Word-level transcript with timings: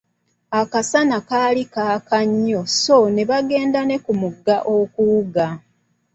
Akasana 0.61 1.17
kaali 1.29 1.63
kaaka 1.73 2.17
nnyo 2.29 2.61
sso 2.73 2.99
ne 3.15 3.23
bagenda 3.29 3.79
ku 4.05 4.11
mugga 4.21 4.57
okuwuga. 4.77 5.47